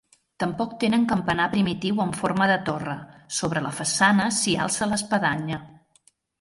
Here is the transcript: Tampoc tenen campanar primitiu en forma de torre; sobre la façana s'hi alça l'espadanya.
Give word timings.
Tampoc 0.43 0.71
tenen 0.83 1.03
campanar 1.11 1.45
primitiu 1.51 2.01
en 2.07 2.15
forma 2.23 2.49
de 2.53 2.57
torre; 2.71 2.97
sobre 3.43 3.65
la 3.69 3.77
façana 3.83 4.29
s'hi 4.41 4.59
alça 4.67 4.91
l'espadanya. 4.93 5.65